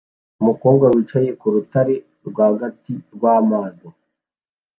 [0.41, 1.95] Umukobwa wicaye ku rutare
[2.27, 3.87] rwagati rwamazi